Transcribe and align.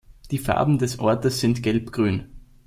Die 0.31 0.39
Farben 0.39 0.79
des 0.79 0.97
Ortes 0.97 1.41
sind: 1.41 1.61
Gelb-Grün. 1.61 2.25